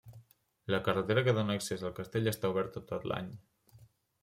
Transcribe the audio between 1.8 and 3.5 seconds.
al castell està oberta tot l'any.